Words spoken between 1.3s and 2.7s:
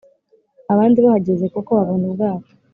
koko babona ubwato